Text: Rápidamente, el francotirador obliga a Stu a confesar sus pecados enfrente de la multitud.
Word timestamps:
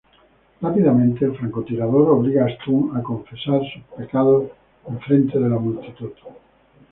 Rápidamente, 0.61 1.25
el 1.25 1.35
francotirador 1.37 2.09
obliga 2.09 2.43
a 2.45 2.49
Stu 2.55 2.91
a 2.95 3.03
confesar 3.03 3.61
sus 3.71 3.83
pecados 3.95 4.45
enfrente 4.89 5.37
de 5.37 5.47
la 5.47 5.59
multitud. 5.59 6.09